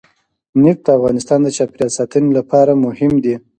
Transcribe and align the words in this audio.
نفت 0.63 0.79
د 0.85 0.89
افغانستان 0.97 1.39
د 1.43 1.47
چاپیریال 1.57 1.89
ساتنې 1.97 2.29
لپاره 2.39 2.71
مهم 2.85 3.13
دي. 3.23 3.35